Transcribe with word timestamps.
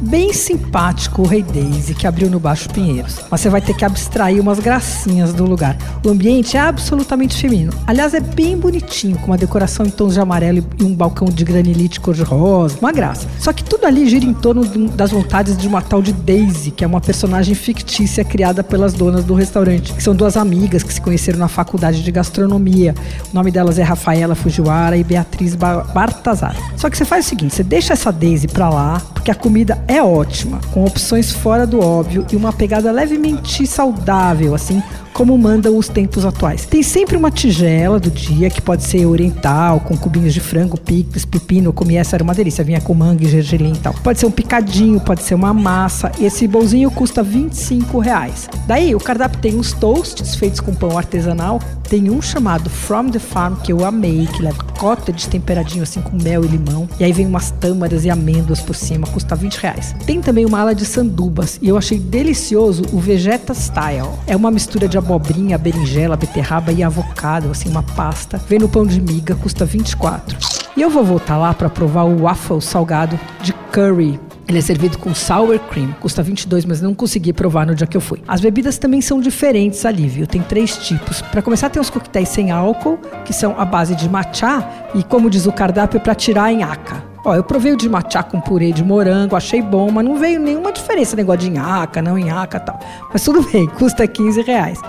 bem 0.00 0.32
simpático 0.32 1.22
o 1.22 1.26
Rei 1.26 1.42
Daisy, 1.42 1.94
que 1.94 2.06
abriu 2.06 2.30
no 2.30 2.38
Baixo 2.38 2.68
Pinheiros. 2.70 3.20
Mas 3.30 3.40
você 3.40 3.48
vai 3.48 3.60
ter 3.60 3.74
que 3.74 3.84
abstrair 3.84 4.40
umas 4.40 4.58
gracinhas 4.58 5.32
do 5.32 5.44
lugar. 5.44 5.76
O 6.04 6.10
ambiente 6.10 6.56
é 6.56 6.60
absolutamente 6.60 7.36
feminino. 7.36 7.72
Aliás, 7.86 8.14
é 8.14 8.20
bem 8.20 8.56
bonitinho, 8.56 9.18
com 9.18 9.28
uma 9.28 9.38
decoração 9.38 9.86
em 9.86 9.90
tons 9.90 10.14
de 10.14 10.20
amarelo 10.20 10.64
e 10.78 10.84
um 10.84 10.94
balcão 10.94 11.28
de 11.28 11.44
granilite 11.44 12.00
cor-de-rosa. 12.00 12.78
Uma 12.80 12.92
graça. 12.92 13.26
Só 13.38 13.52
que 13.52 13.64
tudo 13.64 13.86
ali 13.86 14.08
gira 14.08 14.24
em 14.24 14.34
torno 14.34 14.64
das 14.88 15.10
vontades 15.10 15.56
de 15.56 15.66
uma 15.66 15.82
tal 15.82 16.02
de 16.02 16.12
Daisy, 16.12 16.70
que 16.70 16.84
é 16.84 16.86
uma 16.86 17.00
personagem 17.00 17.54
fictícia 17.54 18.24
criada 18.24 18.62
pelas 18.62 18.92
donas 18.92 19.24
do 19.24 19.34
restaurante, 19.34 19.92
que 19.92 20.02
são 20.02 20.14
duas 20.14 20.36
amigas 20.36 20.82
que 20.82 20.92
se 20.92 21.00
conheceram 21.00 21.38
na 21.38 21.48
faculdade 21.48 22.02
de 22.02 22.12
gastronomia. 22.12 22.94
O 23.32 23.34
nome 23.34 23.50
delas 23.50 23.78
é 23.78 23.82
Rafaela 23.82 24.34
Fujiwara 24.34 24.96
e 24.96 25.04
Beatriz 25.04 25.54
Bartazar. 25.54 26.56
Só 26.76 26.90
que 26.90 26.96
você 26.96 27.04
faz 27.04 27.26
o 27.26 27.28
seguinte, 27.28 27.54
você 27.54 27.62
deixa 27.62 27.92
essa 27.92 28.12
Daisy 28.12 28.48
pra 28.48 28.68
lá, 28.68 29.00
porque 29.26 29.32
a 29.32 29.34
comida 29.34 29.82
é 29.88 30.00
ótima, 30.00 30.60
com 30.72 30.84
opções 30.84 31.32
fora 31.32 31.66
do 31.66 31.80
óbvio 31.80 32.24
e 32.30 32.36
uma 32.36 32.52
pegada 32.52 32.92
levemente 32.92 33.66
saudável, 33.66 34.54
assim, 34.54 34.80
como 35.16 35.38
mandam 35.38 35.78
os 35.78 35.88
tempos 35.88 36.26
atuais. 36.26 36.66
Tem 36.66 36.82
sempre 36.82 37.16
uma 37.16 37.30
tigela 37.30 37.98
do 37.98 38.10
dia, 38.10 38.50
que 38.50 38.60
pode 38.60 38.84
ser 38.84 39.06
oriental, 39.06 39.80
com 39.80 39.96
cubinhos 39.96 40.34
de 40.34 40.40
frango, 40.40 40.78
picles, 40.78 41.24
pepino. 41.24 41.70
Eu 41.70 41.72
comi 41.72 41.96
essa, 41.96 42.16
era 42.16 42.22
uma 42.22 42.34
delícia, 42.34 42.62
vinha 42.62 42.82
com 42.82 42.92
manga 42.92 43.24
e 43.24 43.28
gergelim 43.28 43.72
e 43.72 43.78
tal. 43.78 43.94
Pode 43.94 44.20
ser 44.20 44.26
um 44.26 44.30
picadinho, 44.30 45.00
pode 45.00 45.22
ser 45.22 45.34
uma 45.34 45.54
massa. 45.54 46.12
Esse 46.20 46.46
bolzinho 46.46 46.90
custa 46.90 47.22
25 47.22 47.98
reais. 47.98 48.46
Daí, 48.66 48.94
o 48.94 49.00
cardápio 49.00 49.40
tem 49.40 49.56
uns 49.56 49.72
toasts 49.72 50.34
feitos 50.34 50.60
com 50.60 50.74
pão 50.74 50.98
artesanal. 50.98 51.60
Tem 51.88 52.10
um 52.10 52.20
chamado 52.20 52.68
From 52.68 53.10
the 53.10 53.18
Farm, 53.18 53.54
que 53.54 53.72
eu 53.72 53.86
amei, 53.86 54.26
que 54.26 54.42
leva 54.42 54.66
cottage 54.76 55.28
temperadinho 55.28 55.82
assim 55.82 56.00
com 56.00 56.20
mel 56.20 56.44
e 56.44 56.48
limão. 56.48 56.88
E 56.98 57.04
aí 57.04 57.12
vem 57.12 57.26
umas 57.26 57.52
tâmaras 57.52 58.04
e 58.04 58.10
amêndoas 58.10 58.60
por 58.60 58.74
cima, 58.74 59.06
custa 59.06 59.34
20 59.36 59.56
reais. 59.56 59.94
Tem 60.04 60.20
também 60.20 60.44
uma 60.44 60.60
ala 60.60 60.74
de 60.74 60.84
sandubas, 60.84 61.58
e 61.62 61.68
eu 61.68 61.78
achei 61.78 61.98
delicioso 61.98 62.82
o 62.92 62.98
Vegeta 62.98 63.54
Style. 63.54 64.10
É 64.26 64.34
uma 64.34 64.50
mistura 64.50 64.88
de 64.88 64.98
abobrinha, 65.06 65.56
berinjela, 65.56 66.16
beterraba 66.16 66.72
e 66.72 66.82
avocado, 66.82 67.50
assim, 67.50 67.68
uma 67.68 67.82
pasta. 67.82 68.40
Vem 68.48 68.58
no 68.58 68.68
pão 68.68 68.84
de 68.84 69.00
miga, 69.00 69.36
custa 69.36 69.64
24. 69.64 70.36
E 70.76 70.82
eu 70.82 70.90
vou 70.90 71.04
voltar 71.04 71.38
lá 71.38 71.54
para 71.54 71.70
provar 71.70 72.02
o 72.02 72.22
waffle 72.22 72.60
salgado 72.60 73.18
de 73.40 73.52
curry. 73.70 74.20
Ele 74.48 74.58
é 74.58 74.60
servido 74.60 74.98
com 74.98 75.14
sour 75.14 75.58
cream, 75.70 75.92
custa 76.00 76.22
22, 76.22 76.64
mas 76.64 76.80
não 76.80 76.94
consegui 76.94 77.32
provar 77.32 77.66
no 77.66 77.74
dia 77.74 77.86
que 77.86 77.96
eu 77.96 78.00
fui. 78.00 78.22
As 78.26 78.40
bebidas 78.40 78.78
também 78.78 79.00
são 79.00 79.20
diferentes 79.20 79.84
ali, 79.84 80.08
viu? 80.08 80.26
Tem 80.26 80.42
três 80.42 80.76
tipos. 80.76 81.22
Para 81.22 81.42
começar, 81.42 81.70
tem 81.70 81.80
os 81.80 81.90
coquetéis 81.90 82.28
sem 82.28 82.50
álcool, 82.50 82.98
que 83.24 83.32
são 83.32 83.58
a 83.58 83.64
base 83.64 83.94
de 83.94 84.08
matcha 84.08 84.68
e, 84.94 85.02
como 85.04 85.30
diz 85.30 85.46
o 85.46 85.52
cardápio, 85.52 86.00
para 86.00 86.14
tirar 86.14 86.44
a 86.44 86.52
nhaca. 86.52 87.05
Ó, 87.26 87.34
eu 87.34 87.42
provei 87.42 87.72
o 87.72 87.76
de 87.76 87.88
matcha 87.88 88.22
com 88.22 88.40
purê 88.40 88.70
de 88.70 88.84
morango, 88.84 89.34
achei 89.34 89.60
bom, 89.60 89.90
mas 89.90 90.04
não 90.04 90.16
veio 90.16 90.38
nenhuma 90.38 90.70
diferença, 90.70 91.16
negócio 91.16 91.40
de 91.40 91.50
nhaca, 91.50 92.00
não 92.00 92.16
nhaca 92.16 92.60
tal. 92.60 92.78
Mas 93.12 93.24
tudo 93.24 93.42
bem, 93.50 93.66
custa 93.76 94.06
15 94.06 94.42
reais. 94.42 94.80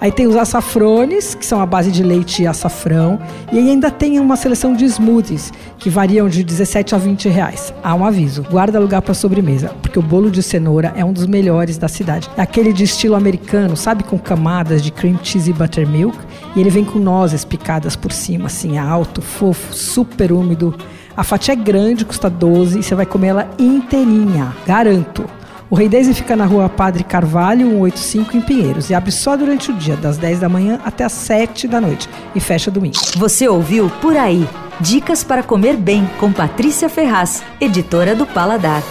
Aí 0.00 0.10
tem 0.10 0.26
os 0.26 0.34
açafrones, 0.34 1.36
que 1.36 1.46
são 1.46 1.60
a 1.60 1.66
base 1.66 1.92
de 1.92 2.02
leite 2.02 2.42
e 2.42 2.48
açafrão. 2.48 3.16
E 3.52 3.58
aí 3.58 3.70
ainda 3.70 3.92
tem 3.92 4.18
uma 4.18 4.34
seleção 4.34 4.74
de 4.74 4.84
smoothies, 4.86 5.52
que 5.78 5.88
variam 5.88 6.28
de 6.28 6.42
17 6.42 6.96
a 6.96 6.98
20 6.98 7.28
reais. 7.28 7.72
Há 7.80 7.94
um 7.94 8.04
aviso, 8.04 8.42
guarda 8.42 8.80
lugar 8.80 9.00
para 9.00 9.14
sobremesa, 9.14 9.68
porque 9.80 9.98
o 9.98 10.02
bolo 10.02 10.32
de 10.32 10.42
cenoura 10.42 10.92
é 10.96 11.04
um 11.04 11.12
dos 11.12 11.26
melhores 11.26 11.78
da 11.78 11.86
cidade. 11.86 12.28
É 12.36 12.42
aquele 12.42 12.72
de 12.72 12.82
estilo 12.82 13.14
americano, 13.14 13.76
sabe, 13.76 14.02
com 14.02 14.18
camadas 14.18 14.82
de 14.82 14.90
cream 14.90 15.16
cheese 15.22 15.50
e 15.50 15.54
buttermilk. 15.54 16.18
E 16.56 16.60
ele 16.60 16.70
vem 16.70 16.84
com 16.84 16.98
nozes 16.98 17.44
picadas 17.44 17.94
por 17.94 18.10
cima, 18.10 18.46
assim, 18.46 18.78
alto, 18.78 19.22
fofo, 19.22 19.72
super 19.72 20.32
úmido. 20.32 20.74
A 21.16 21.22
fatia 21.22 21.52
é 21.52 21.56
grande, 21.56 22.04
custa 22.04 22.28
12 22.28 22.80
e 22.80 22.82
você 22.82 22.94
vai 22.94 23.06
comer 23.06 23.28
ela 23.28 23.50
inteirinha, 23.58 24.54
garanto. 24.66 25.24
O 25.70 25.76
Rei 25.76 25.88
Daisy 25.88 26.12
fica 26.12 26.36
na 26.36 26.44
rua 26.44 26.68
Padre 26.68 27.04
Carvalho, 27.04 27.68
185, 27.68 28.36
em 28.36 28.40
Pinheiros, 28.40 28.90
e 28.90 28.94
abre 28.94 29.10
só 29.10 29.36
durante 29.36 29.70
o 29.70 29.74
dia, 29.74 29.96
das 29.96 30.18
10 30.18 30.40
da 30.40 30.48
manhã 30.48 30.78
até 30.84 31.04
as 31.04 31.12
7 31.12 31.66
da 31.66 31.80
noite, 31.80 32.08
e 32.34 32.40
fecha 32.40 32.70
domingo. 32.70 32.96
Você 33.16 33.48
ouviu 33.48 33.90
Por 34.00 34.16
Aí. 34.16 34.46
Dicas 34.80 35.22
para 35.22 35.42
comer 35.42 35.76
bem 35.76 36.08
com 36.18 36.32
Patrícia 36.32 36.88
Ferraz, 36.88 37.44
editora 37.60 38.14
do 38.14 38.26
Paladar. 38.26 38.82